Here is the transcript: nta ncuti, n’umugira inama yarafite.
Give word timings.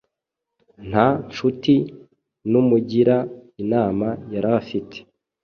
nta 0.89 1.07
ncuti, 1.27 1.75
n’umugira 2.51 3.15
inama 3.63 4.07
yarafite. 4.33 4.97